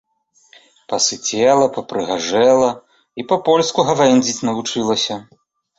[0.93, 5.15] Пасыцела, папрыгажэла і па-польску гавэндзіць навучылася!